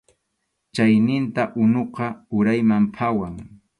[0.75, 2.05] Chayninta unuqa
[2.37, 3.35] urayman phawan.